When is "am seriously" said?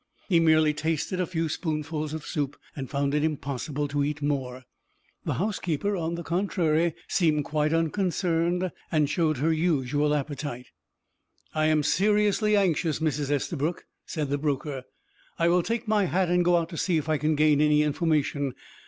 11.67-12.57